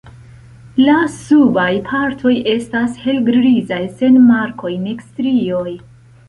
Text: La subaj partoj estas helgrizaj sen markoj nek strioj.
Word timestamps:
La 0.85 0.93
subaj 1.17 1.65
partoj 1.89 2.33
estas 2.53 2.97
helgrizaj 3.03 3.81
sen 4.01 4.19
markoj 4.31 4.73
nek 4.89 5.05
strioj. 5.13 5.77